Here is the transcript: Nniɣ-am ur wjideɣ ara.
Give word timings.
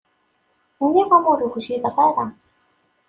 Nniɣ-am 0.85 1.25
ur 1.31 1.39
wjideɣ 1.53 1.95
ara. 2.07 2.25